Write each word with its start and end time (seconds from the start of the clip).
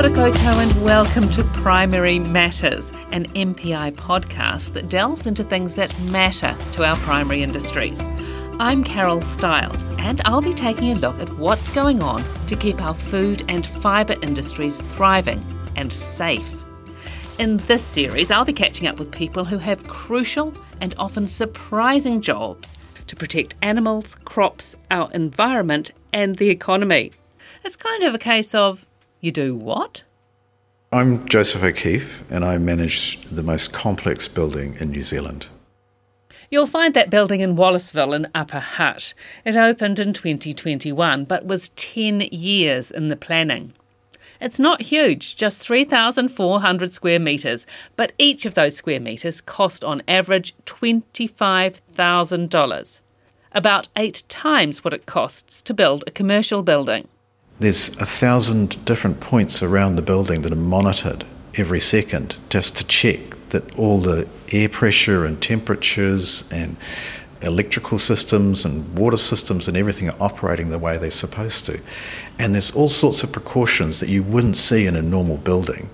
ora 0.00 0.08
koutou 0.08 0.62
and 0.62 0.82
welcome 0.82 1.28
to 1.28 1.44
Primary 1.60 2.18
Matters, 2.18 2.90
an 3.12 3.26
MPI 3.34 3.92
podcast 3.96 4.72
that 4.72 4.88
delves 4.88 5.26
into 5.26 5.44
things 5.44 5.74
that 5.74 5.94
matter 6.00 6.56
to 6.72 6.86
our 6.86 6.96
primary 7.00 7.42
industries. 7.42 8.00
I'm 8.58 8.82
Carol 8.82 9.20
Stiles, 9.20 9.90
and 9.98 10.22
I'll 10.24 10.40
be 10.40 10.54
taking 10.54 10.92
a 10.92 10.94
look 10.94 11.18
at 11.18 11.30
what's 11.36 11.70
going 11.70 12.02
on 12.02 12.24
to 12.46 12.56
keep 12.56 12.80
our 12.80 12.94
food 12.94 13.42
and 13.50 13.66
fibre 13.66 14.16
industries 14.22 14.80
thriving 14.80 15.44
and 15.76 15.92
safe. 15.92 16.50
In 17.38 17.58
this 17.58 17.82
series, 17.82 18.30
I'll 18.30 18.46
be 18.46 18.54
catching 18.54 18.86
up 18.86 18.98
with 18.98 19.12
people 19.12 19.44
who 19.44 19.58
have 19.58 19.86
crucial 19.86 20.54
and 20.80 20.94
often 20.96 21.28
surprising 21.28 22.22
jobs 22.22 22.74
to 23.06 23.16
protect 23.16 23.54
animals, 23.60 24.14
crops, 24.24 24.76
our 24.90 25.12
environment, 25.12 25.90
and 26.10 26.38
the 26.38 26.48
economy. 26.48 27.12
It's 27.64 27.76
kind 27.76 28.02
of 28.02 28.14
a 28.14 28.18
case 28.18 28.54
of 28.54 28.86
you 29.20 29.32
do 29.32 29.54
what? 29.54 30.02
I'm 30.92 31.28
Joseph 31.28 31.62
O'Keefe, 31.62 32.24
and 32.30 32.44
I 32.44 32.58
manage 32.58 33.20
the 33.30 33.42
most 33.42 33.72
complex 33.72 34.26
building 34.26 34.76
in 34.80 34.90
New 34.90 35.02
Zealand. 35.02 35.48
You'll 36.50 36.66
find 36.66 36.94
that 36.94 37.10
building 37.10 37.40
in 37.40 37.54
Wallaceville 37.54 38.16
in 38.16 38.26
Upper 38.34 38.58
Hutt. 38.58 39.14
It 39.44 39.56
opened 39.56 40.00
in 40.00 40.12
2021 40.12 41.26
but 41.26 41.46
was 41.46 41.68
10 41.70 42.22
years 42.32 42.90
in 42.90 43.06
the 43.06 43.14
planning. 43.14 43.72
It's 44.40 44.58
not 44.58 44.82
huge, 44.82 45.36
just 45.36 45.62
3,400 45.62 46.92
square 46.92 47.20
metres, 47.20 47.66
but 47.94 48.10
each 48.18 48.44
of 48.46 48.54
those 48.54 48.74
square 48.74 48.98
metres 48.98 49.40
cost 49.42 49.84
on 49.84 50.02
average 50.08 50.56
$25,000, 50.64 53.00
about 53.52 53.88
eight 53.94 54.24
times 54.28 54.82
what 54.82 54.94
it 54.94 55.06
costs 55.06 55.62
to 55.62 55.72
build 55.74 56.02
a 56.06 56.10
commercial 56.10 56.62
building. 56.62 57.06
There's 57.60 57.90
a 57.98 58.06
thousand 58.06 58.82
different 58.86 59.20
points 59.20 59.62
around 59.62 59.96
the 59.96 60.02
building 60.02 60.40
that 60.42 60.52
are 60.52 60.56
monitored 60.56 61.26
every 61.56 61.78
second 61.78 62.38
just 62.48 62.74
to 62.78 62.84
check 62.84 63.20
that 63.50 63.78
all 63.78 64.00
the 64.00 64.26
air 64.50 64.70
pressure 64.70 65.26
and 65.26 65.42
temperatures 65.42 66.44
and 66.50 66.78
electrical 67.42 67.98
systems 67.98 68.64
and 68.64 68.98
water 68.98 69.18
systems 69.18 69.68
and 69.68 69.76
everything 69.76 70.08
are 70.08 70.16
operating 70.20 70.70
the 70.70 70.78
way 70.78 70.96
they're 70.96 71.10
supposed 71.10 71.66
to. 71.66 71.78
And 72.38 72.54
there's 72.54 72.70
all 72.70 72.88
sorts 72.88 73.22
of 73.22 73.30
precautions 73.30 74.00
that 74.00 74.08
you 74.08 74.22
wouldn't 74.22 74.56
see 74.56 74.86
in 74.86 74.96
a 74.96 75.02
normal 75.02 75.36
building. 75.36 75.90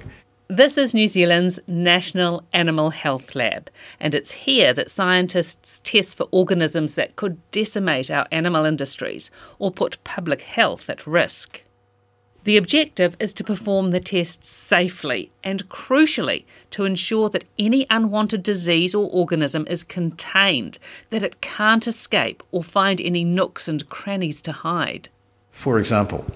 This 0.48 0.78
is 0.78 0.94
New 0.94 1.08
Zealand's 1.08 1.58
National 1.66 2.44
Animal 2.52 2.90
Health 2.90 3.34
Lab, 3.34 3.68
and 3.98 4.14
it's 4.14 4.30
here 4.30 4.72
that 4.74 4.92
scientists 4.92 5.80
test 5.82 6.16
for 6.16 6.28
organisms 6.30 6.94
that 6.94 7.16
could 7.16 7.38
decimate 7.50 8.12
our 8.12 8.28
animal 8.30 8.64
industries 8.64 9.28
or 9.58 9.72
put 9.72 10.02
public 10.04 10.42
health 10.42 10.88
at 10.88 11.04
risk. 11.04 11.64
The 12.44 12.56
objective 12.56 13.16
is 13.18 13.34
to 13.34 13.42
perform 13.42 13.90
the 13.90 13.98
tests 13.98 14.48
safely 14.48 15.32
and, 15.42 15.68
crucially, 15.68 16.44
to 16.70 16.84
ensure 16.84 17.28
that 17.30 17.48
any 17.58 17.84
unwanted 17.90 18.44
disease 18.44 18.94
or 18.94 19.10
organism 19.10 19.66
is 19.66 19.82
contained, 19.82 20.78
that 21.10 21.24
it 21.24 21.40
can't 21.40 21.88
escape 21.88 22.44
or 22.52 22.62
find 22.62 23.00
any 23.00 23.24
nooks 23.24 23.66
and 23.66 23.88
crannies 23.88 24.40
to 24.42 24.52
hide. 24.52 25.08
For 25.56 25.78
example, 25.78 26.26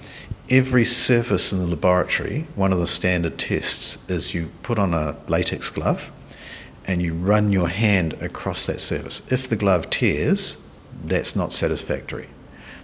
every 0.48 0.84
surface 0.84 1.52
in 1.52 1.58
the 1.58 1.66
laboratory, 1.66 2.46
one 2.54 2.72
of 2.72 2.78
the 2.78 2.86
standard 2.86 3.38
tests 3.38 3.98
is 4.08 4.32
you 4.32 4.50
put 4.62 4.78
on 4.78 4.94
a 4.94 5.14
latex 5.28 5.68
glove 5.68 6.10
and 6.86 7.02
you 7.02 7.12
run 7.12 7.52
your 7.52 7.68
hand 7.68 8.14
across 8.14 8.64
that 8.64 8.80
surface. 8.80 9.20
If 9.28 9.46
the 9.46 9.56
glove 9.56 9.90
tears, 9.90 10.56
that's 11.04 11.36
not 11.36 11.52
satisfactory. 11.52 12.30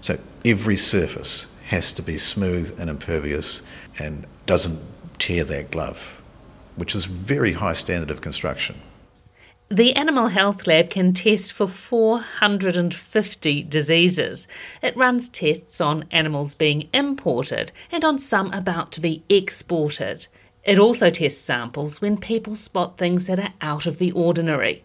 So 0.03 0.19
every 0.45 0.77
surface 0.77 1.47
has 1.69 1.91
to 1.95 2.03
be 2.03 2.19
smooth 2.19 2.78
and 2.78 2.91
impervious 2.91 3.62
and 3.98 4.27
doesn't 4.45 4.78
tear 5.19 5.43
that 5.45 5.71
glove, 5.71 6.21
which 6.77 6.94
is 6.94 7.06
very 7.06 7.55
high 7.55 7.72
standard 7.72 8.10
of 8.10 8.21
construction. 8.21 8.83
The 9.69 9.97
Animal 9.97 10.28
Health 10.28 10.69
Lab 10.69 10.91
can 10.91 11.12
test 11.12 11.53
for 11.53 11.66
450 11.66 13.65
diseases. 13.65 14.47
It 14.81 14.97
runs 14.97 15.28
tests 15.28 15.81
on 15.81 16.04
animals 16.12 16.54
being 16.54 16.88
imported 16.94 17.72
and 17.91 18.04
on 18.04 18.21
some 18.21 18.53
about 18.53 18.93
to 18.93 19.00
be 19.00 19.25
exported. 19.28 20.28
It 20.62 20.78
also 20.78 21.10
tests 21.10 21.41
samples 21.41 22.00
when 22.00 22.16
people 22.16 22.54
spot 22.54 22.97
things 22.97 23.27
that 23.27 23.41
are 23.41 23.54
out 23.60 23.87
of 23.87 23.99
the 23.99 24.12
ordinary. 24.12 24.84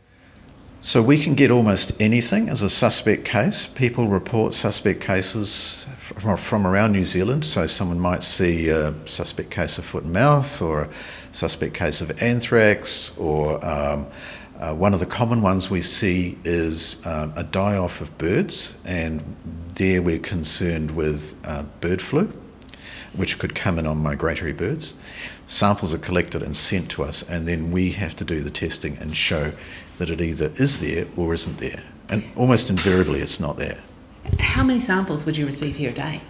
So 0.84 1.00
we 1.04 1.22
can 1.22 1.36
get 1.36 1.52
almost 1.52 1.92
anything 2.00 2.50
as 2.50 2.64
a 2.64 2.70
suspect 2.70 3.24
case. 3.24 3.68
People 3.68 4.08
report 4.08 4.56
suspect 4.56 5.00
cases 5.00 5.86
from 5.98 6.66
around 6.66 6.94
New 6.94 7.06
Zealand. 7.06 7.46
So 7.46 7.68
someone 7.68 8.00
might 8.00 8.24
see 8.24 8.70
a 8.70 8.96
suspect 9.06 9.52
case 9.52 9.78
of 9.78 9.86
foot 9.86 10.06
and 10.06 10.14
mouth 10.14 10.60
or 10.60 10.82
a 10.82 10.90
suspect 11.32 11.76
case 11.76 12.02
of 12.02 12.20
anthrax 12.24 13.16
or 13.16 13.64
um, 13.64 14.08
uh, 14.62 14.76
one 14.76 14.94
of 14.94 15.00
the 15.00 15.06
common 15.08 15.42
ones 15.42 15.72
we 15.72 15.82
see 15.82 16.38
is 16.44 17.04
um, 17.06 17.34
a 17.36 17.44
die 17.44 17.76
off 17.76 18.00
of 18.00 18.16
birds, 18.20 18.78
and 18.86 19.24
there 19.74 20.02
we're 20.04 20.20
concerned 20.20 20.92
with 20.92 21.36
uh, 21.46 21.64
bird 21.80 22.00
flu, 22.00 22.32
which 23.14 23.40
could 23.40 23.56
come 23.56 23.80
in 23.80 23.88
on 23.88 23.98
migratory 23.98 24.54
birds. 24.54 24.94
Samples 25.48 25.96
are 25.96 25.98
collected 25.98 26.44
and 26.44 26.56
sent 26.56 26.92
to 26.92 27.04
us, 27.04 27.24
and 27.24 27.48
then 27.48 27.72
we 27.72 27.92
have 27.92 28.16
to 28.16 28.24
do 28.24 28.42
the 28.44 28.52
testing 28.52 28.98
and 28.98 29.18
show 29.18 29.52
that 29.98 30.12
it 30.12 30.22
either 30.22 30.52
is 30.58 30.80
there 30.80 31.08
or 31.18 31.34
isn't 31.34 31.58
there. 31.58 31.84
And 32.10 32.24
almost 32.36 32.70
invariably, 32.70 33.20
it's 33.20 33.40
not 33.40 33.58
there. 33.58 33.82
How 34.40 34.64
many 34.64 34.80
samples 34.80 35.26
would 35.26 35.38
you 35.38 35.48
receive 35.48 35.78
here 35.78 35.90
a 35.90 35.94
day? 35.94 36.22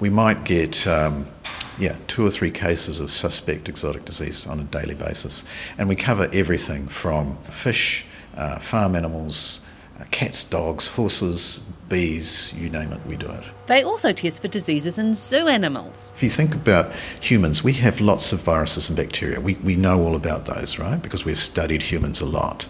We 0.00 0.10
might 0.10 0.44
get 0.44 0.86
um, 0.86 1.26
yeah, 1.80 1.96
two 2.06 2.24
or 2.24 2.30
three 2.30 2.50
cases 2.50 3.00
of 3.00 3.10
suspect 3.10 3.68
exotic 3.68 4.04
disease 4.04 4.46
on 4.46 4.60
a 4.60 4.64
daily 4.64 4.94
basis. 4.94 5.44
And 5.78 5.88
we 5.88 5.96
cover 5.96 6.28
everything 6.32 6.86
from 6.88 7.38
fish, 7.44 8.04
uh, 8.36 8.58
farm 8.58 8.94
animals, 8.94 9.60
uh, 9.98 10.04
cats, 10.10 10.44
dogs, 10.44 10.88
horses, 10.88 11.60
bees, 11.88 12.54
you 12.54 12.68
name 12.68 12.92
it, 12.92 13.04
we 13.06 13.16
do 13.16 13.28
it. 13.30 13.44
They 13.66 13.82
also 13.82 14.12
test 14.12 14.42
for 14.42 14.48
diseases 14.48 14.98
in 14.98 15.14
zoo 15.14 15.48
animals. 15.48 16.12
If 16.14 16.22
you 16.22 16.28
think 16.28 16.54
about 16.54 16.92
humans, 17.20 17.64
we 17.64 17.72
have 17.74 18.00
lots 18.00 18.32
of 18.32 18.40
viruses 18.40 18.88
and 18.88 18.96
bacteria. 18.96 19.40
We, 19.40 19.54
we 19.54 19.74
know 19.74 20.02
all 20.02 20.14
about 20.14 20.44
those, 20.44 20.78
right? 20.78 21.00
Because 21.02 21.24
we've 21.24 21.40
studied 21.40 21.82
humans 21.82 22.20
a 22.20 22.26
lot. 22.26 22.68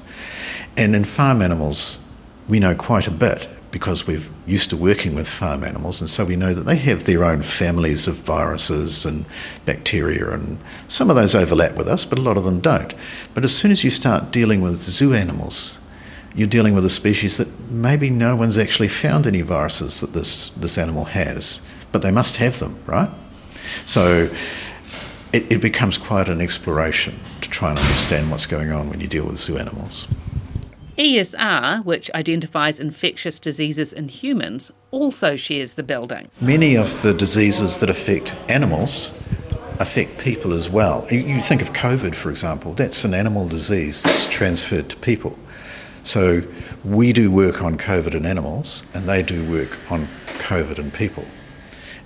And 0.76 0.94
in 0.94 1.04
farm 1.04 1.42
animals, 1.42 1.98
we 2.48 2.60
know 2.60 2.74
quite 2.74 3.06
a 3.06 3.10
bit 3.10 3.48
because 3.70 4.06
we're 4.06 4.22
used 4.46 4.70
to 4.70 4.76
working 4.76 5.14
with 5.14 5.28
farm 5.28 5.64
animals, 5.64 6.00
and 6.00 6.10
so 6.10 6.24
we 6.24 6.36
know 6.36 6.52
that 6.54 6.66
they 6.66 6.76
have 6.76 7.04
their 7.04 7.24
own 7.24 7.42
families 7.42 8.08
of 8.08 8.16
viruses 8.16 9.06
and 9.06 9.24
bacteria, 9.64 10.30
and 10.30 10.58
some 10.88 11.10
of 11.10 11.16
those 11.16 11.34
overlap 11.34 11.76
with 11.76 11.88
us, 11.88 12.04
but 12.04 12.18
a 12.18 12.22
lot 12.22 12.36
of 12.36 12.44
them 12.44 12.60
don't. 12.60 12.94
But 13.34 13.44
as 13.44 13.56
soon 13.56 13.70
as 13.70 13.84
you 13.84 13.90
start 13.90 14.32
dealing 14.32 14.60
with 14.60 14.82
zoo 14.82 15.14
animals, 15.14 15.78
you're 16.34 16.48
dealing 16.48 16.74
with 16.74 16.84
a 16.84 16.90
species 16.90 17.36
that 17.38 17.48
maybe 17.70 18.10
no 18.10 18.36
one's 18.36 18.58
actually 18.58 18.88
found 18.88 19.26
any 19.26 19.42
viruses 19.42 20.00
that 20.00 20.12
this, 20.12 20.50
this 20.50 20.78
animal 20.78 21.04
has, 21.06 21.60
but 21.92 22.02
they 22.02 22.10
must 22.10 22.36
have 22.36 22.58
them, 22.58 22.78
right? 22.86 23.10
So 23.86 24.30
it, 25.32 25.52
it 25.52 25.60
becomes 25.60 25.98
quite 25.98 26.28
an 26.28 26.40
exploration 26.40 27.18
to 27.40 27.50
try 27.50 27.70
and 27.70 27.78
understand 27.78 28.30
what's 28.30 28.46
going 28.46 28.72
on 28.72 28.90
when 28.90 29.00
you 29.00 29.06
deal 29.06 29.26
with 29.26 29.38
zoo 29.38 29.58
animals. 29.58 30.06
ESR, 31.00 31.82
which 31.86 32.10
identifies 32.14 32.78
infectious 32.78 33.38
diseases 33.38 33.90
in 33.90 34.08
humans, 34.08 34.70
also 34.90 35.34
shares 35.34 35.74
the 35.76 35.82
building. 35.82 36.28
Many 36.42 36.76
of 36.76 37.00
the 37.00 37.14
diseases 37.14 37.80
that 37.80 37.88
affect 37.88 38.36
animals 38.50 39.10
affect 39.78 40.18
people 40.18 40.52
as 40.52 40.68
well. 40.68 41.06
You 41.10 41.40
think 41.40 41.62
of 41.62 41.72
COVID, 41.72 42.14
for 42.14 42.28
example, 42.28 42.74
that's 42.74 43.02
an 43.06 43.14
animal 43.14 43.48
disease 43.48 44.02
that's 44.02 44.26
transferred 44.26 44.90
to 44.90 44.96
people. 44.96 45.38
So 46.02 46.42
we 46.84 47.14
do 47.14 47.30
work 47.30 47.62
on 47.62 47.78
COVID 47.78 48.14
in 48.14 48.26
animals, 48.26 48.84
and 48.92 49.08
they 49.08 49.22
do 49.22 49.50
work 49.50 49.78
on 49.90 50.06
COVID 50.26 50.78
in 50.78 50.90
people. 50.90 51.24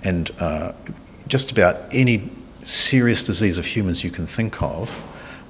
And 0.05 0.31
uh, 0.39 0.71
just 1.27 1.51
about 1.51 1.81
any 1.91 2.31
serious 2.63 3.23
disease 3.23 3.57
of 3.57 3.65
humans 3.65 4.05
you 4.05 4.09
can 4.09 4.25
think 4.25 4.61
of, 4.61 5.01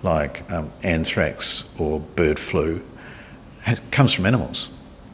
like 0.02 0.50
um, 0.52 0.72
anthrax 0.82 1.66
or 1.78 2.00
bird 2.00 2.40
flu 2.40 2.82
comes 3.92 4.14
from 4.14 4.26
animals. 4.26 4.70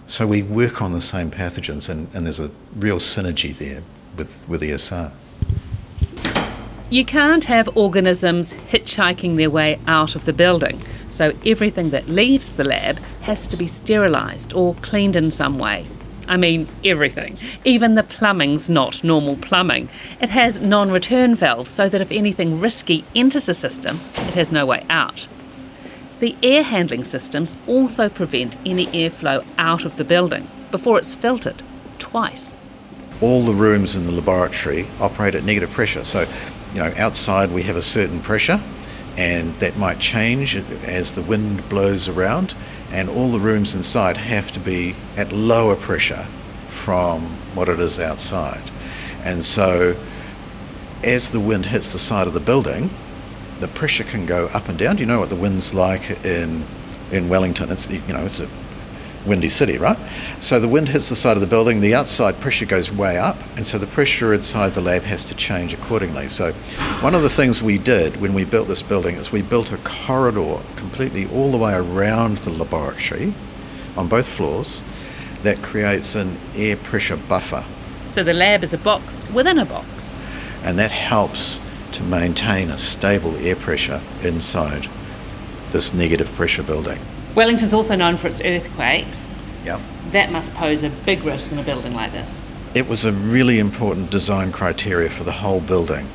So 0.07 0.27
we 0.27 0.43
work 0.43 0.81
on 0.81 0.91
the 0.91 1.01
same 1.01 1.31
pathogens, 1.31 1.89
and, 1.89 2.09
and 2.13 2.25
there's 2.25 2.39
a 2.39 2.51
real 2.75 2.97
synergy 2.97 3.55
there 3.55 3.81
with, 4.17 4.47
with 4.49 4.61
ESR. 4.61 5.11
You 6.89 7.05
can't 7.05 7.45
have 7.45 7.69
organisms 7.77 8.53
hitchhiking 8.53 9.37
their 9.37 9.49
way 9.49 9.79
out 9.87 10.15
of 10.15 10.25
the 10.25 10.33
building, 10.33 10.81
so 11.07 11.33
everything 11.45 11.91
that 11.91 12.09
leaves 12.09 12.51
the 12.51 12.65
lab 12.65 12.99
has 13.21 13.47
to 13.47 13.55
be 13.55 13.67
sterilised 13.67 14.53
or 14.53 14.75
cleaned 14.75 15.15
in 15.15 15.31
some 15.31 15.57
way. 15.57 15.87
I 16.27 16.35
mean, 16.35 16.67
everything. 16.83 17.37
Even 17.63 17.95
the 17.95 18.03
plumbing's 18.03 18.69
not 18.69 19.03
normal 19.03 19.37
plumbing. 19.37 19.89
It 20.19 20.31
has 20.31 20.59
non 20.59 20.91
return 20.91 21.35
valves 21.35 21.69
so 21.69 21.87
that 21.87 22.01
if 22.01 22.11
anything 22.11 22.59
risky 22.59 23.05
enters 23.15 23.45
the 23.45 23.53
system, 23.53 24.01
it 24.15 24.33
has 24.33 24.51
no 24.51 24.65
way 24.65 24.85
out. 24.89 25.27
The 26.21 26.35
air 26.43 26.61
handling 26.61 27.03
systems 27.03 27.55
also 27.65 28.07
prevent 28.07 28.55
any 28.63 28.85
airflow 28.87 29.43
out 29.57 29.85
of 29.85 29.97
the 29.97 30.03
building 30.03 30.47
before 30.69 30.99
it's 30.99 31.15
filtered 31.15 31.63
twice. 31.97 32.55
All 33.21 33.43
the 33.43 33.55
rooms 33.55 33.95
in 33.95 34.05
the 34.05 34.11
laboratory 34.11 34.85
operate 34.99 35.33
at 35.33 35.43
negative 35.43 35.71
pressure, 35.71 36.03
so 36.03 36.27
you 36.75 36.79
know, 36.79 36.93
outside 36.95 37.51
we 37.51 37.63
have 37.63 37.75
a 37.75 37.81
certain 37.81 38.19
pressure, 38.19 38.61
and 39.17 39.59
that 39.59 39.77
might 39.77 39.99
change 39.99 40.55
as 40.55 41.15
the 41.15 41.23
wind 41.23 41.67
blows 41.69 42.07
around, 42.07 42.53
and 42.91 43.09
all 43.09 43.31
the 43.31 43.39
rooms 43.39 43.73
inside 43.73 44.17
have 44.17 44.51
to 44.51 44.59
be 44.59 44.95
at 45.17 45.31
lower 45.31 45.75
pressure 45.75 46.27
from 46.69 47.35
what 47.55 47.67
it 47.67 47.79
is 47.79 47.97
outside. 47.97 48.69
And 49.23 49.43
so, 49.43 49.95
as 51.03 51.31
the 51.31 51.39
wind 51.39 51.65
hits 51.65 51.93
the 51.93 51.99
side 51.99 52.27
of 52.27 52.33
the 52.33 52.39
building, 52.39 52.91
the 53.61 53.67
pressure 53.69 54.03
can 54.03 54.25
go 54.25 54.47
up 54.47 54.67
and 54.67 54.77
down. 54.77 54.97
Do 54.97 55.03
you 55.03 55.07
know 55.07 55.19
what 55.19 55.29
the 55.29 55.35
wind's 55.35 55.73
like 55.73 56.25
in 56.25 56.65
in 57.11 57.29
Wellington? 57.29 57.71
It's 57.71 57.89
you 57.89 58.01
know 58.07 58.25
it's 58.25 58.41
a 58.41 58.49
windy 59.25 59.49
city, 59.49 59.77
right? 59.77 59.97
So 60.39 60.59
the 60.59 60.67
wind 60.67 60.89
hits 60.89 61.09
the 61.09 61.15
side 61.15 61.37
of 61.37 61.41
the 61.41 61.47
building, 61.47 61.79
the 61.79 61.93
outside 61.93 62.39
pressure 62.39 62.65
goes 62.65 62.91
way 62.91 63.19
up, 63.19 63.37
and 63.55 63.65
so 63.67 63.77
the 63.77 63.85
pressure 63.85 64.33
inside 64.33 64.73
the 64.73 64.81
lab 64.81 65.03
has 65.03 65.23
to 65.25 65.35
change 65.35 65.75
accordingly. 65.75 66.27
So 66.27 66.53
one 67.01 67.13
of 67.13 67.21
the 67.21 67.29
things 67.29 67.61
we 67.61 67.77
did 67.77 68.17
when 68.17 68.33
we 68.33 68.43
built 68.43 68.67
this 68.67 68.81
building 68.81 69.17
is 69.17 69.31
we 69.31 69.43
built 69.43 69.71
a 69.71 69.77
corridor 69.77 70.59
completely 70.75 71.27
all 71.27 71.51
the 71.51 71.57
way 71.57 71.73
around 71.73 72.39
the 72.39 72.49
laboratory 72.49 73.35
on 73.95 74.07
both 74.07 74.27
floors 74.27 74.83
that 75.43 75.61
creates 75.61 76.15
an 76.15 76.39
air 76.55 76.75
pressure 76.77 77.17
buffer. 77.17 77.63
So 78.07 78.23
the 78.23 78.33
lab 78.33 78.63
is 78.63 78.73
a 78.73 78.77
box 78.77 79.21
within 79.31 79.59
a 79.59 79.65
box. 79.65 80.17
And 80.63 80.77
that 80.77 80.91
helps 80.91 81.61
to 81.93 82.03
maintain 82.03 82.69
a 82.69 82.77
stable 82.77 83.35
air 83.37 83.55
pressure 83.55 84.01
inside 84.23 84.87
this 85.71 85.93
negative 85.93 86.31
pressure 86.33 86.63
building. 86.63 86.99
Wellington's 87.35 87.73
also 87.73 87.95
known 87.95 88.17
for 88.17 88.27
its 88.27 88.41
earthquakes. 88.41 89.53
Yeah. 89.65 89.81
That 90.11 90.31
must 90.31 90.53
pose 90.53 90.83
a 90.83 90.89
big 90.89 91.23
risk 91.23 91.51
in 91.51 91.59
a 91.59 91.63
building 91.63 91.93
like 91.93 92.11
this. 92.11 92.43
It 92.73 92.87
was 92.87 93.05
a 93.05 93.11
really 93.11 93.59
important 93.59 94.11
design 94.11 94.51
criteria 94.51 95.09
for 95.09 95.23
the 95.23 95.31
whole 95.31 95.61
building. 95.61 96.09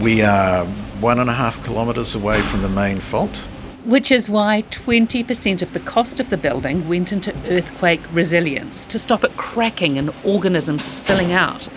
We 0.00 0.22
are 0.22 0.64
one 1.00 1.18
and 1.18 1.28
a 1.28 1.34
half 1.34 1.64
kilometres 1.64 2.14
away 2.14 2.42
from 2.42 2.62
the 2.62 2.68
main 2.68 3.00
fault. 3.00 3.48
Which 3.84 4.12
is 4.12 4.30
why 4.30 4.62
20% 4.70 5.62
of 5.62 5.72
the 5.72 5.80
cost 5.80 6.20
of 6.20 6.30
the 6.30 6.36
building 6.36 6.88
went 6.88 7.12
into 7.12 7.34
earthquake 7.48 8.00
resilience 8.12 8.86
to 8.86 8.98
stop 8.98 9.24
it 9.24 9.36
cracking 9.36 9.98
and 9.98 10.14
organisms 10.24 10.84
spilling 10.84 11.32
out 11.32 11.68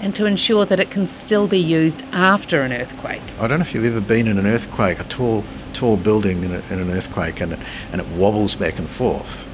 and 0.00 0.14
to 0.16 0.26
ensure 0.26 0.66
that 0.66 0.80
it 0.80 0.90
can 0.90 1.06
still 1.06 1.46
be 1.46 1.58
used 1.58 2.02
after 2.12 2.62
an 2.62 2.72
earthquake. 2.72 3.22
I 3.38 3.46
don't 3.46 3.60
know 3.60 3.64
if 3.64 3.74
you've 3.74 3.84
ever 3.84 4.00
been 4.00 4.26
in 4.28 4.38
an 4.38 4.46
earthquake, 4.46 5.00
a 5.00 5.04
tall, 5.04 5.44
tall 5.72 5.96
building 5.96 6.42
in, 6.42 6.54
a, 6.54 6.58
in 6.70 6.80
an 6.80 6.90
earthquake, 6.90 7.40
and 7.40 7.52
it, 7.52 7.58
and 7.92 8.00
it 8.00 8.06
wobbles 8.08 8.54
back 8.54 8.78
and 8.78 8.88
forth. 8.88 9.48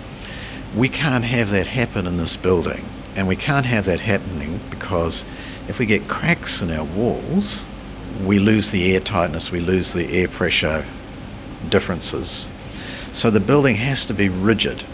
We 0.75 0.89
can't 0.89 1.25
have 1.25 1.51
that 1.51 1.67
happen 1.67 2.07
in 2.07 2.17
this 2.17 2.37
building, 2.37 2.89
and 3.17 3.29
we 3.29 3.37
can't 3.37 3.67
have 3.67 3.85
that 3.87 4.01
happening 4.01 4.61
because 4.71 5.25
if 5.69 5.79
we 5.79 5.87
get 5.87 6.09
cracks 6.09 6.63
in 6.63 6.71
our 6.71 6.85
walls, 6.85 7.69
we 8.25 8.39
lose 8.39 8.71
the 8.71 8.95
air 8.95 9.01
tightness, 9.01 9.51
we 9.51 9.61
lose 9.61 9.93
the 9.93 10.13
air 10.13 10.29
pressure 10.29 10.85
differences. 11.69 12.51
So 13.13 13.31
the 13.31 13.41
building 13.41 13.77
has 13.77 14.07
to 14.07 14.15
be 14.15 14.29
rigid. 14.29 14.85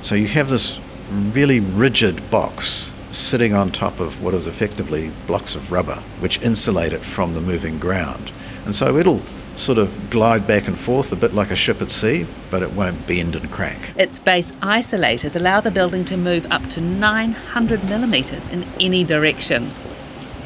So 0.00 0.14
you 0.14 0.26
have 0.28 0.48
this 0.48 0.78
really 1.10 1.60
rigid 1.60 2.30
box 2.30 2.91
sitting 3.12 3.54
on 3.54 3.70
top 3.70 4.00
of 4.00 4.22
what 4.22 4.34
is 4.34 4.46
effectively 4.46 5.12
blocks 5.26 5.54
of 5.54 5.70
rubber, 5.70 6.02
which 6.18 6.40
insulate 6.40 6.92
it 6.92 7.04
from 7.04 7.34
the 7.34 7.40
moving 7.40 7.78
ground. 7.78 8.32
And 8.64 8.74
so 8.74 8.96
it'll 8.96 9.22
sort 9.54 9.78
of 9.78 10.10
glide 10.10 10.46
back 10.46 10.66
and 10.66 10.78
forth 10.78 11.12
a 11.12 11.16
bit 11.16 11.34
like 11.34 11.50
a 11.50 11.56
ship 11.56 11.82
at 11.82 11.90
sea, 11.90 12.26
but 12.50 12.62
it 12.62 12.72
won't 12.72 13.06
bend 13.06 13.36
and 13.36 13.50
crack. 13.50 13.92
Its 13.96 14.18
base 14.18 14.50
isolators 14.62 15.36
allow 15.36 15.60
the 15.60 15.70
building 15.70 16.04
to 16.06 16.16
move 16.16 16.46
up 16.50 16.68
to 16.70 16.80
900 16.80 17.84
millimetres 17.84 18.48
in 18.48 18.64
any 18.80 19.04
direction. 19.04 19.70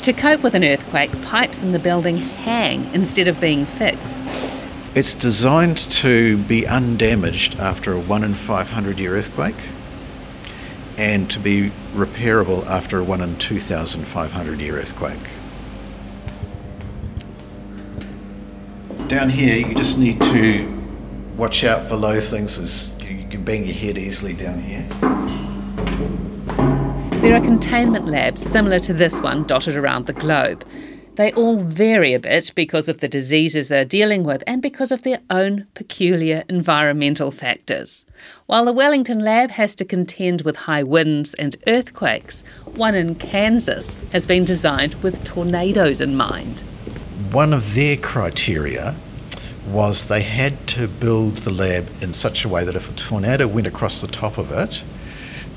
To 0.03 0.13
cope 0.13 0.43
with 0.43 0.55
an 0.55 0.65
earthquake, 0.65 1.11
pipes 1.23 1.63
in 1.63 1.73
the 1.73 1.79
building 1.79 2.17
hang 2.17 2.93
instead 2.93 3.29
of 3.29 3.41
being 3.41 3.65
fixed. 3.65 4.25
It's 4.95 5.15
designed 5.15 5.79
to 5.79 6.39
be 6.39 6.67
undamaged 6.67 7.57
after 7.61 7.93
a 7.93 8.01
1 8.01 8.25
in 8.25 8.35
500 8.35 8.99
year 8.99 9.15
earthquake 9.15 9.57
and 10.97 11.31
to 11.31 11.39
be 11.39 11.71
repairable 11.97 12.67
after 12.67 12.99
a 12.99 13.05
1 13.05 13.21
in 13.21 13.39
2,500 13.39 14.61
year 14.61 14.79
earthquake. 14.79 15.31
Down 19.09 19.31
here, 19.31 19.57
you 19.57 19.75
just 19.75 19.99
need 19.99 20.21
to 20.21 20.67
watch 21.37 21.65
out 21.65 21.83
for 21.83 21.97
low 21.97 22.21
things 22.21 22.59
as 22.59 22.97
you 23.03 23.27
can 23.29 23.45
bang 23.45 23.65
your 23.65 23.75
head 23.75 23.99
easily 23.99 24.35
down 24.35 24.61
here. 24.61 24.87
There 27.21 27.35
are 27.35 27.41
containment 27.41 28.07
labs 28.07 28.43
similar 28.43 28.79
to 28.81 28.93
this 28.93 29.21
one 29.21 29.45
dotted 29.45 29.77
around 29.77 30.07
the 30.07 30.13
globe. 30.13 30.65
They 31.17 31.33
all 31.33 31.57
vary 31.57 32.13
a 32.13 32.19
bit 32.19 32.53
because 32.55 32.91
of 32.91 33.01
the 33.01 33.09
diseases 33.09 33.69
they're 33.69 33.87
dealing 33.87 34.23
with 34.23 34.45
and 34.47 34.61
because 34.61 34.93
of 34.93 35.01
their 35.01 35.21
own 35.31 35.67
peculiar 35.73 36.45
environmental 36.47 37.31
factors. 37.31 38.05
While 38.45 38.67
the 38.67 38.75
Wellington 38.75 39.21
lab 39.21 39.53
has 39.53 39.75
to 39.77 39.87
contend 39.87 40.43
with 40.43 40.57
high 40.57 40.83
winds 40.83 41.33
and 41.33 41.57
earthquakes, 41.67 42.45
one 42.67 42.95
in 42.95 43.15
Kansas 43.15 43.97
has 44.13 44.27
been 44.27 44.45
designed 44.45 44.97
with 44.97 45.25
tornadoes 45.25 46.03
in 46.03 46.17
mind. 46.17 46.61
One 47.33 47.55
of 47.55 47.75
their 47.75 47.97
criteria 47.97 48.95
was 49.67 50.09
they 50.09 50.23
had 50.23 50.67
to 50.69 50.87
build 50.87 51.37
the 51.37 51.51
lab 51.51 51.91
in 52.03 52.13
such 52.13 52.45
a 52.45 52.49
way 52.51 52.63
that 52.63 52.77
if 52.77 52.91
a 52.91 52.93
tornado 52.93 53.47
went 53.47 53.67
across 53.67 54.03
the 54.03 54.07
top 54.07 54.37
of 54.37 54.53
it, 54.53 54.85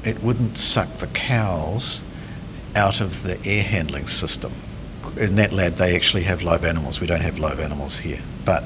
it 0.05 0.23
wouldn't 0.23 0.57
suck 0.57 0.99
the 0.99 1.07
cows 1.07 2.01
out 2.77 3.01
of 3.01 3.23
the 3.23 3.45
air 3.45 3.63
handling 3.63 4.07
system 4.07 4.53
in 5.17 5.35
that 5.35 5.53
lab 5.53 5.75
they 5.75 5.95
actually 5.95 6.23
have 6.23 6.43
live 6.43 6.63
animals. 6.63 6.99
We 6.99 7.07
don't 7.07 7.21
have 7.21 7.39
live 7.39 7.59
animals 7.59 7.99
here. 7.99 8.21
But 8.45 8.63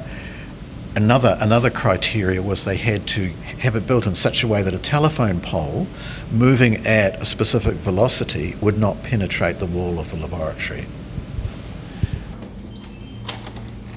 another 0.96 1.38
another 1.40 1.70
criteria 1.70 2.42
was 2.42 2.66
they 2.66 2.78
had 2.78 3.08
to 3.08 3.30
have 3.60 3.76
it 3.76 3.88
built 3.88 4.06
in 4.06 4.16
such 4.16 4.44
a 4.44 4.48
way 4.48 4.62
that 4.62 4.74
a 4.74 4.80
telephone 4.80 5.40
pole 5.40 5.88
moving 6.32 6.86
at 6.86 7.22
a 7.22 7.26
specific 7.26 7.76
velocity 7.76 8.56
would 8.62 8.78
not 8.78 9.02
penetrate 9.04 9.60
the 9.60 9.66
wall 9.66 10.00
of 10.00 10.12
the 10.12 10.18
laboratory. 10.18 10.86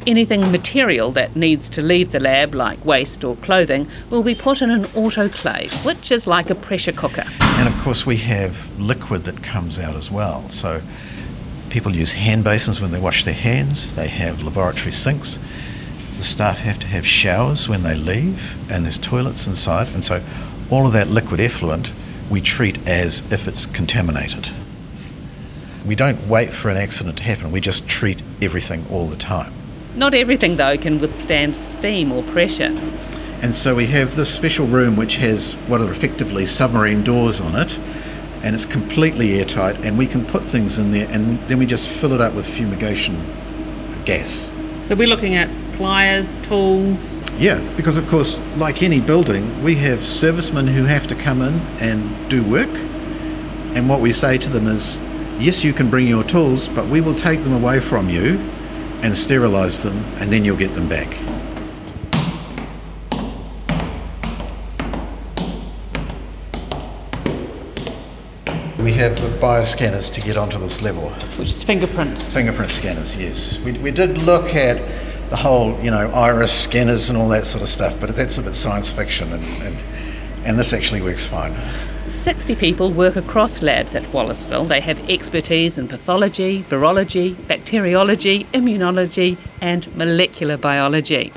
Anything 0.06 0.52
material 0.52 1.10
that 1.12 1.34
needs 1.34 1.68
to 1.70 1.82
leave 1.82 2.12
the 2.12 2.20
lab, 2.20 2.54
like 2.54 2.84
waste 2.84 3.24
or 3.24 3.34
clothing, 3.36 3.88
will 4.08 4.22
be 4.22 4.36
put 4.36 4.62
in 4.62 4.70
an 4.70 4.84
autoclave, 4.88 5.84
which 5.84 6.12
is 6.12 6.28
like 6.28 6.48
a 6.48 6.54
pressure 6.54 6.92
cooker. 6.92 7.24
And 7.40 7.66
of 7.66 7.76
course, 7.80 8.06
we 8.06 8.16
have 8.18 8.70
liquid 8.78 9.24
that 9.24 9.42
comes 9.42 9.80
out 9.80 9.96
as 9.96 10.08
well. 10.08 10.48
So 10.48 10.80
People 11.76 11.94
use 11.94 12.12
hand 12.12 12.42
basins 12.42 12.80
when 12.80 12.90
they 12.90 12.98
wash 12.98 13.24
their 13.24 13.34
hands, 13.34 13.94
they 13.96 14.08
have 14.08 14.42
laboratory 14.42 14.92
sinks. 14.92 15.38
The 16.16 16.24
staff 16.24 16.60
have 16.60 16.78
to 16.78 16.86
have 16.86 17.06
showers 17.06 17.68
when 17.68 17.82
they 17.82 17.94
leave, 17.94 18.56
and 18.70 18.84
there's 18.84 18.96
toilets 18.96 19.46
inside. 19.46 19.88
And 19.88 20.02
so, 20.02 20.24
all 20.70 20.86
of 20.86 20.94
that 20.94 21.10
liquid 21.10 21.38
effluent 21.38 21.92
we 22.30 22.40
treat 22.40 22.78
as 22.88 23.20
if 23.30 23.46
it's 23.46 23.66
contaminated. 23.66 24.48
We 25.84 25.94
don't 25.94 26.26
wait 26.26 26.54
for 26.54 26.70
an 26.70 26.78
accident 26.78 27.18
to 27.18 27.24
happen, 27.24 27.52
we 27.52 27.60
just 27.60 27.86
treat 27.86 28.22
everything 28.40 28.86
all 28.90 29.06
the 29.06 29.14
time. 29.14 29.52
Not 29.96 30.14
everything, 30.14 30.56
though, 30.56 30.78
can 30.78 30.98
withstand 30.98 31.58
steam 31.58 32.10
or 32.10 32.22
pressure. 32.22 32.74
And 33.42 33.54
so 33.54 33.74
we 33.74 33.84
have 33.88 34.16
this 34.16 34.34
special 34.34 34.66
room 34.66 34.96
which 34.96 35.16
has 35.16 35.52
what 35.68 35.82
are 35.82 35.90
effectively 35.90 36.46
submarine 36.46 37.04
doors 37.04 37.38
on 37.38 37.54
it, 37.54 37.78
and 38.46 38.54
it's 38.54 38.64
completely 38.64 39.40
airtight, 39.40 39.84
and 39.84 39.98
we 39.98 40.06
can 40.06 40.24
put 40.24 40.44
things 40.44 40.78
in 40.78 40.92
there, 40.92 41.08
and 41.10 41.36
then 41.48 41.58
we 41.58 41.66
just 41.66 41.88
fill 41.88 42.12
it 42.12 42.20
up 42.20 42.32
with 42.32 42.46
fumigation 42.46 43.16
gas. 44.04 44.48
So 44.84 44.94
we're 44.94 45.08
looking 45.08 45.34
at 45.34 45.50
pliers, 45.72 46.38
tools. 46.38 47.28
Yeah, 47.38 47.58
because 47.76 47.98
of 47.98 48.06
course, 48.06 48.38
like 48.54 48.84
any 48.84 49.00
building, 49.00 49.64
we 49.64 49.74
have 49.76 50.06
servicemen 50.06 50.68
who 50.68 50.84
have 50.84 51.08
to 51.08 51.16
come 51.16 51.42
in 51.42 51.54
and 51.80 52.30
do 52.30 52.44
work, 52.48 52.72
and 53.74 53.88
what 53.88 54.00
we 54.00 54.12
say 54.12 54.38
to 54.38 54.48
them 54.48 54.68
is, 54.68 55.00
yes, 55.40 55.64
you 55.64 55.72
can 55.72 55.90
bring 55.90 56.06
your 56.06 56.22
tools, 56.22 56.68
but 56.68 56.86
we 56.86 57.00
will 57.00 57.16
take 57.16 57.42
them 57.42 57.52
away 57.52 57.80
from 57.80 58.08
you 58.08 58.38
and 59.02 59.16
sterilise 59.16 59.82
them, 59.82 60.04
and 60.20 60.32
then 60.32 60.44
you'll 60.44 60.56
get 60.56 60.72
them 60.72 60.88
back. 60.88 61.12
We 68.86 68.92
have 68.92 69.18
bioscanners 69.40 70.12
to 70.14 70.20
get 70.20 70.36
onto 70.36 70.60
this 70.60 70.80
level. 70.80 71.10
Which 71.40 71.48
is 71.48 71.64
fingerprint? 71.64 72.22
Fingerprint 72.22 72.70
scanners, 72.70 73.16
yes. 73.16 73.58
We, 73.58 73.72
we 73.72 73.90
did 73.90 74.18
look 74.18 74.54
at 74.54 74.76
the 75.28 75.34
whole, 75.34 75.76
you 75.80 75.90
know, 75.90 76.08
iris 76.12 76.52
scanners 76.52 77.10
and 77.10 77.18
all 77.18 77.28
that 77.30 77.48
sort 77.48 77.62
of 77.62 77.68
stuff, 77.68 77.98
but 77.98 78.14
that's 78.14 78.38
a 78.38 78.42
bit 78.42 78.54
science 78.54 78.92
fiction, 78.92 79.32
and, 79.32 79.44
and, 79.60 79.76
and 80.44 80.56
this 80.56 80.72
actually 80.72 81.02
works 81.02 81.26
fine. 81.26 81.52
60 82.06 82.54
people 82.54 82.92
work 82.92 83.16
across 83.16 83.60
labs 83.60 83.96
at 83.96 84.04
Wallaceville. 84.12 84.68
They 84.68 84.80
have 84.82 85.00
expertise 85.10 85.78
in 85.78 85.88
pathology, 85.88 86.62
virology, 86.62 87.34
bacteriology, 87.48 88.44
immunology, 88.54 89.36
and 89.60 89.92
molecular 89.96 90.56
biology. 90.56 91.32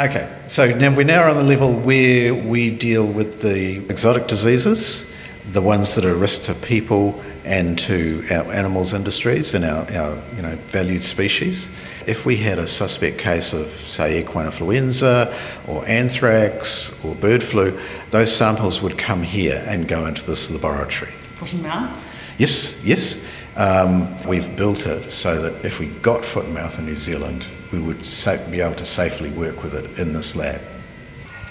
Okay, 0.00 0.42
so 0.46 0.74
now 0.74 0.96
we're 0.96 1.04
now 1.04 1.28
on 1.28 1.36
the 1.36 1.42
level 1.42 1.70
where 1.70 2.34
we 2.34 2.70
deal 2.70 3.04
with 3.04 3.42
the 3.42 3.84
exotic 3.90 4.26
diseases 4.26 5.12
the 5.50 5.60
ones 5.60 5.94
that 5.96 6.04
are 6.04 6.12
a 6.12 6.16
risk 6.16 6.42
to 6.42 6.54
people 6.54 7.20
and 7.44 7.76
to 7.76 8.24
our 8.30 8.52
animals 8.52 8.92
industries 8.92 9.54
and 9.54 9.64
our, 9.64 9.90
our 9.92 10.22
you 10.36 10.42
know, 10.42 10.56
valued 10.68 11.02
species. 11.02 11.70
If 12.06 12.24
we 12.24 12.36
had 12.36 12.58
a 12.58 12.66
suspect 12.66 13.18
case 13.18 13.52
of, 13.52 13.68
say, 13.68 14.20
equine 14.20 14.46
influenza 14.46 15.36
or 15.66 15.84
anthrax 15.86 16.92
or 17.04 17.14
bird 17.16 17.42
flu, 17.42 17.78
those 18.10 18.34
samples 18.34 18.80
would 18.80 18.96
come 18.96 19.22
here 19.22 19.64
and 19.66 19.88
go 19.88 20.06
into 20.06 20.24
this 20.24 20.50
laboratory. 20.50 21.12
Foot 21.36 21.54
and 21.54 21.62
mouth? 21.64 22.04
Yes, 22.38 22.80
yes. 22.84 23.18
Um, 23.56 24.16
we've 24.24 24.56
built 24.56 24.86
it 24.86 25.10
so 25.10 25.42
that 25.42 25.64
if 25.64 25.78
we 25.80 25.86
got 25.86 26.24
foot 26.24 26.46
and 26.46 26.54
mouth 26.54 26.78
in 26.78 26.86
New 26.86 26.96
Zealand, 26.96 27.48
we 27.72 27.80
would 27.80 28.06
sa- 28.06 28.38
be 28.50 28.60
able 28.60 28.76
to 28.76 28.86
safely 28.86 29.30
work 29.30 29.62
with 29.62 29.74
it 29.74 29.98
in 29.98 30.12
this 30.12 30.36
lab. 30.36 30.60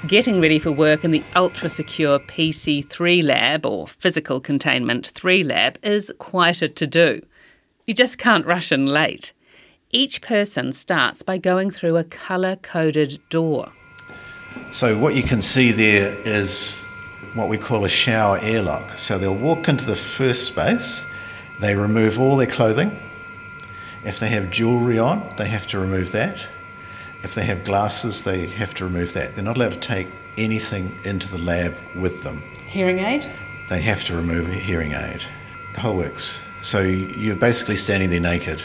Getting 0.08 0.41
ready 0.41 0.58
for 0.58 0.72
work 0.72 1.03
in 1.03 1.12
the 1.12 1.24
ultra 1.36 1.70
secure 1.70 2.17
PC3 2.17 3.24
lab 3.24 3.67
or 3.67 3.88
physical 3.88 4.41
containment 4.41 5.12
3 5.13 5.43
lab 5.43 5.77
is 5.84 6.12
quite 6.17 6.63
a 6.63 6.70
to 6.70 6.88
do. 6.88 7.22
You 7.86 7.93
just 7.93 8.17
can't 8.17 8.43
rush 8.43 8.72
in 8.72 8.88
late. 8.88 9.31
Each 9.91 10.20
person 10.20 10.74
starts 10.74 11.22
by 11.22 11.38
going 11.38 11.70
through 11.70 11.98
a 11.98 12.03
colour 12.03 12.55
coded 12.55 13.20
door. 13.29 13.74
So, 14.72 14.98
what 14.98 15.13
you 15.13 15.22
can 15.22 15.43
see 15.43 15.72
there 15.72 16.17
is 16.25 16.81
what 17.36 17.48
we 17.48 17.60
call 17.60 17.86
a 17.86 17.89
shower 17.89 18.39
airlock. 18.41 18.98
So, 18.98 19.20
they'll 19.20 19.36
walk 19.36 19.70
into 19.70 19.86
the 19.86 19.96
first 19.96 20.48
space, 20.48 21.05
they 21.60 21.75
remove 21.75 22.20
all 22.20 22.38
their 22.38 22.48
clothing. 22.48 22.98
If 24.03 24.20
they 24.20 24.29
have 24.29 24.50
jewellery 24.50 24.98
on, 24.98 25.31
they 25.38 25.48
have 25.48 25.67
to 25.67 25.79
remove 25.79 26.12
that. 26.13 26.48
If 27.24 27.36
they 27.36 27.46
have 27.46 27.63
glasses, 27.63 28.24
they 28.24 28.48
have 28.48 28.74
to 28.75 28.86
remove 28.86 29.13
that. 29.13 29.36
They're 29.36 29.44
not 29.44 29.58
allowed 29.58 29.74
to 29.74 29.80
take 29.80 30.08
anything 30.38 30.98
into 31.04 31.30
the 31.30 31.38
lab 31.38 31.75
with 31.96 32.24
them. 32.24 32.42
Hearing 32.66 33.00
aid? 33.00 33.32
They 33.70 33.82
have 33.82 34.04
to 34.06 34.16
remove 34.16 34.50
a 34.50 34.54
hearing 34.54 34.94
aid. 34.94 35.24
The 35.74 35.82
whole 35.82 35.98
works. 35.98 36.42
So 36.62 36.82
you're 36.82 37.36
basically 37.36 37.78
standing 37.78 38.10
there 38.10 38.20
naked. 38.20 38.62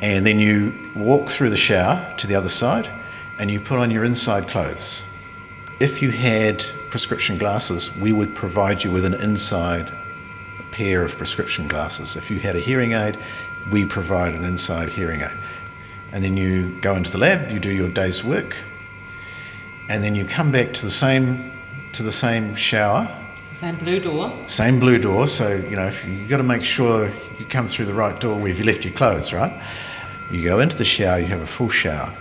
And 0.00 0.26
then 0.26 0.40
you 0.40 0.90
walk 0.94 1.28
through 1.28 1.50
the 1.50 1.56
shower 1.56 2.14
to 2.18 2.26
the 2.26 2.34
other 2.34 2.48
side 2.48 2.88
and 3.38 3.50
you 3.50 3.60
put 3.60 3.78
on 3.78 3.90
your 3.90 4.04
inside 4.04 4.48
clothes. 4.48 5.04
If 5.78 6.02
you 6.02 6.10
had 6.10 6.64
prescription 6.90 7.38
glasses, 7.38 7.94
we 7.96 8.12
would 8.12 8.34
provide 8.34 8.82
you 8.82 8.90
with 8.90 9.04
an 9.04 9.14
inside 9.14 9.92
pair 10.72 11.04
of 11.04 11.16
prescription 11.16 11.68
glasses. 11.68 12.16
If 12.16 12.30
you 12.30 12.40
had 12.40 12.56
a 12.56 12.60
hearing 12.60 12.92
aid, 12.92 13.18
we 13.70 13.84
provide 13.84 14.34
an 14.34 14.44
inside 14.44 14.90
hearing 14.90 15.20
aid 15.20 15.38
and 16.12 16.24
then 16.24 16.36
you 16.36 16.78
go 16.80 16.94
into 16.96 17.10
the 17.10 17.18
lab, 17.18 17.50
you 17.50 17.60
do 17.60 17.70
your 17.70 17.88
day's 17.88 18.24
work, 18.24 18.56
and 19.88 20.02
then 20.02 20.14
you 20.14 20.24
come 20.24 20.50
back 20.50 20.72
to 20.74 20.84
the 20.84 20.90
same 20.90 21.52
to 21.92 22.02
the 22.02 22.12
same 22.12 22.54
shower. 22.54 23.16
Same 23.52 23.76
blue 23.76 24.00
door. 24.00 24.44
Same 24.46 24.78
blue 24.80 24.98
door. 24.98 25.26
So 25.28 25.54
you 25.54 25.76
know 25.76 25.92
you've 26.06 26.28
got 26.28 26.38
to 26.38 26.42
make 26.42 26.64
sure 26.64 27.10
you 27.38 27.44
come 27.46 27.66
through 27.66 27.86
the 27.86 27.94
right 27.94 28.18
door 28.18 28.38
where 28.38 28.52
you 28.52 28.64
left 28.64 28.84
your 28.84 28.94
clothes, 28.94 29.32
right? 29.32 29.52
You 30.30 30.42
go 30.44 30.60
into 30.60 30.76
the 30.76 30.84
shower, 30.84 31.18
you 31.18 31.26
have 31.26 31.40
a 31.40 31.46
full 31.46 31.68
shower, 31.68 32.14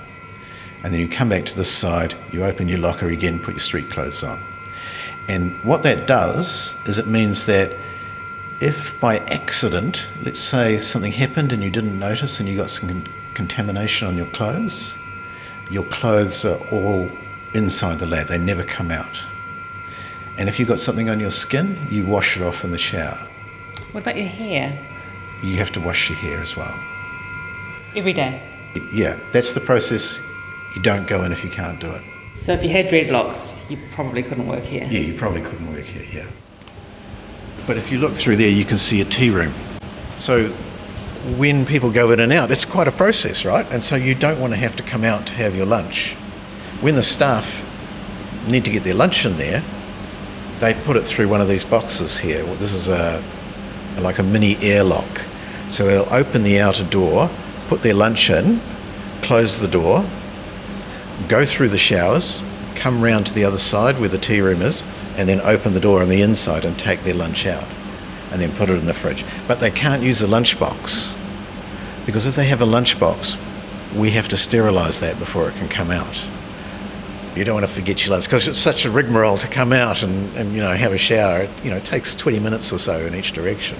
and 0.84 0.94
then 0.94 1.00
you 1.00 1.08
come 1.08 1.30
back 1.30 1.46
to 1.46 1.56
this 1.56 1.72
side, 1.72 2.16
you 2.32 2.44
open 2.44 2.68
your 2.68 2.80
locker 2.80 3.08
again, 3.10 3.40
put 3.40 3.54
your 3.54 3.60
street 3.60 3.92
clothes 3.92 4.24
on. 4.24 4.42
And 5.28 5.64
what 5.64 5.84
that 5.84 6.08
does 6.08 6.76
is 6.86 6.98
it 6.98 7.06
means 7.06 7.46
that 7.46 7.78
if 8.60 9.00
by 9.00 9.20
accident, 9.20 10.10
let's 10.24 10.40
say 10.40 10.80
something 10.80 11.12
happened 11.12 11.54
and 11.54 11.64
you 11.64 11.70
didn't 11.70 11.98
notice 11.98 12.40
and 12.40 12.50
you 12.50 12.58
got 12.58 12.70
some 12.70 13.04
contamination 13.40 14.06
on 14.06 14.18
your 14.18 14.26
clothes, 14.28 14.98
your 15.72 15.86
clothes 15.86 16.44
are 16.44 16.60
all 16.74 17.10
inside 17.54 17.98
the 17.98 18.06
lab, 18.06 18.28
they 18.28 18.38
never 18.38 18.66
come 18.66 18.92
out. 18.92 19.24
And 20.38 20.50
if 20.50 20.60
you've 20.60 20.68
got 20.68 20.78
something 20.78 21.10
on 21.10 21.22
your 21.22 21.32
skin, 21.32 21.88
you 21.90 22.06
wash 22.06 22.36
it 22.36 22.44
off 22.44 22.66
in 22.66 22.72
the 22.72 22.78
shower. 22.78 23.26
What 23.94 24.02
about 24.02 24.18
your 24.18 24.28
hair? 24.28 24.78
You 25.42 25.56
have 25.56 25.72
to 25.72 25.80
wash 25.80 26.10
your 26.10 26.20
hair 26.20 26.42
as 26.42 26.58
well. 26.58 26.78
Every 27.96 28.12
day? 28.12 28.42
Yeah, 28.92 29.18
that's 29.32 29.54
the 29.54 29.62
process. 29.62 30.20
You 30.76 30.82
don't 30.82 31.08
go 31.08 31.24
in 31.24 31.32
if 31.32 31.42
you 31.42 31.50
can't 31.50 31.80
do 31.80 31.92
it. 31.92 32.02
So 32.34 32.52
if 32.52 32.62
you 32.62 32.70
had 32.70 32.90
dreadlocks, 32.90 33.58
you 33.70 33.78
probably 33.94 34.22
couldn't 34.22 34.48
work 34.48 34.66
here? 34.66 34.86
Yeah, 34.92 35.00
you 35.00 35.14
probably 35.14 35.42
couldn't 35.42 35.74
work 35.74 35.86
here, 35.86 36.06
yeah. 36.12 36.30
But 37.66 37.78
if 37.78 37.90
you 37.90 38.00
look 38.00 38.16
through 38.16 38.36
there, 38.36 38.50
you 38.50 38.66
can 38.66 38.78
see 38.78 39.00
a 39.00 39.06
tea 39.06 39.30
room. 39.30 39.54
So 40.18 40.54
when 41.38 41.66
people 41.66 41.92
go 41.92 42.12
in 42.12 42.20
and 42.20 42.32
out, 42.32 42.52
it's 42.52 42.66
quite 42.66 42.88
a 42.88 42.92
process, 42.92 43.44
right? 43.44 43.66
And 43.72 43.84
so 43.84 43.96
you 43.96 44.16
don't 44.16 44.40
want 44.40 44.54
to 44.54 44.60
have 44.60 44.76
to 44.78 44.84
come 44.84 45.04
out 45.04 45.28
to 45.28 45.34
have 45.34 45.56
your 45.56 45.66
lunch. 45.66 46.14
When 46.82 46.96
the 46.96 47.04
staff 47.04 47.66
need 48.48 48.64
to 48.66 48.72
get 48.72 48.84
their 48.84 48.94
lunch 48.94 49.26
in 49.26 49.38
there, 49.38 49.64
they 50.60 50.74
put 50.74 50.98
it 50.98 51.06
through 51.06 51.28
one 51.28 51.42
of 51.42 51.48
these 51.48 51.64
boxes 51.64 52.18
here. 52.20 52.44
This 52.56 52.74
is 52.74 52.88
a 52.90 53.24
like 54.00 54.20
a 54.20 54.24
mini 54.24 54.56
airlock. 54.58 55.26
So 55.70 55.86
they'll 55.86 56.14
open 56.14 56.44
the 56.44 56.60
outer 56.60 56.86
door, 56.86 57.30
put 57.68 57.82
their 57.82 57.94
lunch 57.94 58.30
in, 58.30 58.62
close 59.22 59.60
the 59.60 59.68
door, 59.68 60.10
go 61.28 61.46
through 61.46 61.70
the 61.70 61.78
showers, 61.78 62.42
come 62.76 63.04
round 63.04 63.28
to 63.28 63.34
the 63.34 63.44
other 63.44 63.58
side 63.58 64.00
where 64.00 64.08
the 64.08 64.18
tea 64.18 64.40
room 64.40 64.62
is, 64.62 64.86
and 65.18 65.28
then 65.28 65.42
open 65.42 65.74
the 65.74 65.82
door 65.82 66.02
on 66.02 66.08
the 66.08 66.22
inside 66.22 66.64
and 66.64 66.80
take 66.80 67.04
their 67.04 67.14
lunch 67.14 67.46
out 67.46 67.68
and 68.32 68.42
then 68.42 68.56
put 68.56 68.70
it 68.70 68.78
in 68.78 68.86
the 68.86 68.94
fridge. 68.94 69.26
But 69.48 69.60
they 69.60 69.72
can't 69.72 70.04
use 70.04 70.20
the 70.20 70.28
lunchbox 70.28 71.18
because 72.06 72.26
if 72.26 72.36
they 72.36 72.46
have 72.46 72.62
a 72.62 72.66
lunchbox, 72.66 73.38
we 73.96 74.12
have 74.12 74.28
to 74.30 74.38
sterilise 74.38 75.00
that 75.00 75.20
before 75.20 75.50
it 75.50 75.56
can 75.56 75.70
come 75.70 75.92
out. 75.92 76.30
You 77.36 77.44
don't 77.44 77.56
want 77.56 77.68
to 77.68 77.72
forget 77.72 78.06
your 78.06 78.14
lunch 78.14 78.26
because 78.26 78.48
it's 78.48 78.60
such 78.60 78.86
a 78.86 78.92
rigmarole 78.92 79.38
to 79.38 79.48
come 79.48 79.72
out 79.72 80.04
and, 80.04 80.36
and 80.36 80.54
you 80.54 80.60
know 80.60 80.76
have 80.76 80.92
a 80.92 80.98
shower. 80.98 81.42
It, 81.42 81.50
you 81.64 81.70
know, 81.70 81.78
it 81.78 81.86
takes 81.86 82.16
20 82.16 82.40
minutes 82.40 82.74
or 82.74 82.80
so 82.80 83.06
in 83.06 83.16
each 83.16 83.32
direction. 83.32 83.80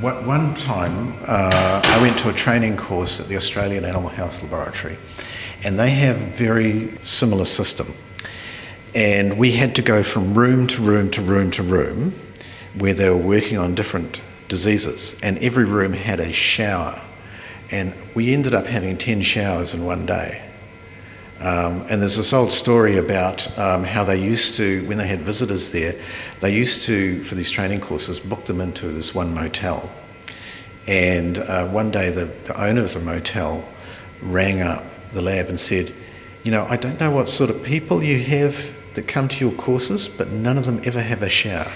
One 0.00 0.54
time, 0.54 1.18
uh, 1.26 1.80
I 1.84 1.98
went 2.02 2.18
to 2.18 2.28
a 2.28 2.32
training 2.32 2.76
course 2.76 3.18
at 3.18 3.28
the 3.28 3.36
Australian 3.36 3.84
Animal 3.84 4.10
Health 4.10 4.42
Laboratory, 4.42 4.98
and 5.64 5.78
they 5.78 5.90
have 5.90 6.20
a 6.20 6.26
very 6.26 6.98
similar 7.02 7.44
system. 7.44 7.94
And 8.96 9.36
we 9.36 9.52
had 9.52 9.76
to 9.76 9.82
go 9.82 10.02
from 10.02 10.32
room 10.32 10.66
to 10.68 10.80
room 10.80 11.10
to 11.10 11.20
room 11.20 11.50
to 11.50 11.62
room 11.62 12.14
where 12.72 12.94
they 12.94 13.10
were 13.10 13.16
working 13.16 13.58
on 13.58 13.74
different 13.74 14.22
diseases. 14.48 15.14
And 15.22 15.36
every 15.38 15.66
room 15.66 15.92
had 15.92 16.18
a 16.18 16.32
shower. 16.32 17.02
And 17.70 17.92
we 18.14 18.32
ended 18.32 18.54
up 18.54 18.64
having 18.64 18.96
10 18.96 19.20
showers 19.20 19.74
in 19.74 19.84
one 19.84 20.06
day. 20.06 20.42
Um, 21.40 21.84
and 21.90 22.00
there's 22.00 22.16
this 22.16 22.32
old 22.32 22.50
story 22.50 22.96
about 22.96 23.58
um, 23.58 23.84
how 23.84 24.02
they 24.02 24.18
used 24.18 24.54
to, 24.54 24.86
when 24.88 24.96
they 24.96 25.06
had 25.06 25.20
visitors 25.20 25.72
there, 25.72 26.00
they 26.40 26.56
used 26.56 26.84
to, 26.84 27.22
for 27.22 27.34
these 27.34 27.50
training 27.50 27.82
courses, 27.82 28.18
book 28.18 28.46
them 28.46 28.62
into 28.62 28.88
this 28.88 29.14
one 29.14 29.34
motel. 29.34 29.92
And 30.86 31.36
uh, 31.36 31.66
one 31.66 31.90
day 31.90 32.08
the, 32.08 32.30
the 32.44 32.58
owner 32.58 32.84
of 32.84 32.94
the 32.94 33.00
motel 33.00 33.68
rang 34.22 34.62
up 34.62 34.86
the 35.12 35.20
lab 35.20 35.50
and 35.50 35.60
said, 35.60 35.92
You 36.44 36.50
know, 36.50 36.64
I 36.70 36.78
don't 36.78 36.98
know 36.98 37.10
what 37.10 37.28
sort 37.28 37.50
of 37.50 37.62
people 37.62 38.02
you 38.02 38.18
have 38.22 38.72
that 38.96 39.06
come 39.06 39.28
to 39.28 39.44
your 39.44 39.54
courses, 39.54 40.08
but 40.08 40.30
none 40.30 40.58
of 40.58 40.64
them 40.64 40.80
ever 40.84 41.00
have 41.00 41.22
a 41.22 41.28
shower. 41.28 41.70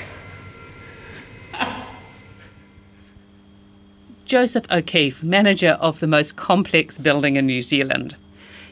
Joseph 4.24 4.64
O'Keefe, 4.70 5.22
manager 5.22 5.76
of 5.80 6.00
the 6.00 6.06
most 6.06 6.36
complex 6.36 6.98
building 6.98 7.36
in 7.36 7.46
New 7.46 7.62
Zealand. 7.62 8.16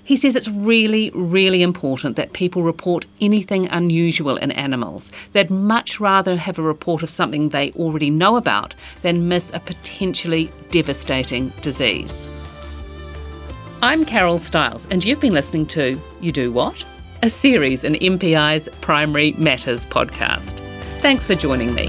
He 0.04 0.16
says 0.16 0.36
it's 0.36 0.48
really, 0.48 1.10
really 1.14 1.62
important 1.62 2.16
that 2.16 2.32
people 2.32 2.62
report 2.62 3.04
anything 3.20 3.68
unusual 3.68 4.36
in 4.36 4.52
animals. 4.52 5.12
They'd 5.32 5.50
much 5.50 6.00
rather 6.00 6.36
have 6.36 6.58
a 6.58 6.62
report 6.62 7.02
of 7.02 7.10
something 7.10 7.48
they 7.48 7.72
already 7.72 8.08
know 8.08 8.36
about 8.36 8.74
than 9.02 9.28
miss 9.28 9.50
a 9.52 9.60
potentially 9.60 10.50
devastating 10.70 11.50
disease. 11.60 12.28
I'm 13.82 14.04
Carol 14.04 14.38
Stiles, 14.38 14.86
and 14.90 15.04
you've 15.04 15.20
been 15.20 15.34
listening 15.34 15.66
to 15.66 16.00
You 16.20 16.32
Do 16.32 16.50
What? 16.52 16.84
A 17.22 17.30
series 17.30 17.84
in 17.84 17.94
MPI's 17.94 18.68
Primary 18.80 19.32
Matters 19.32 19.84
podcast. 19.84 20.58
Thanks 21.00 21.26
for 21.26 21.34
joining 21.34 21.74
me. 21.74 21.88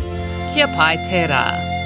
Kia 0.53 0.67
pai 0.67 0.95
te 0.95 1.27
rā. 1.27 1.78